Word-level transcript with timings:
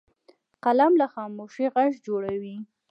قلم 0.63 0.93
له 1.01 1.07
خاموشۍ 1.13 1.65
غږ 1.75 1.91
جوړوي 2.05 2.55